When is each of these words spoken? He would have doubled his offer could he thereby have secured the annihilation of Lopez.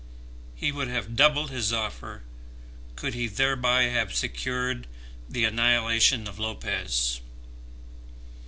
He 0.55 0.71
would 0.71 0.87
have 0.87 1.15
doubled 1.15 1.51
his 1.51 1.71
offer 1.71 2.23
could 2.95 3.13
he 3.13 3.27
thereby 3.27 3.83
have 3.83 4.15
secured 4.15 4.87
the 5.29 5.43
annihilation 5.43 6.27
of 6.27 6.39
Lopez. 6.39 7.21